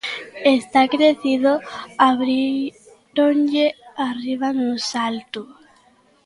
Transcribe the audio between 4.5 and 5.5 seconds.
no salto.